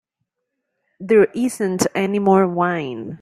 There 0.99 1.25
isn't 1.25 1.85
any 1.93 2.17
more 2.17 2.47
wine. 2.47 3.09